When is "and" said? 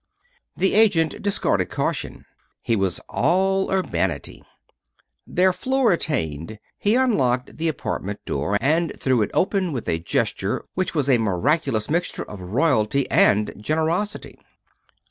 8.59-8.99, 13.11-13.53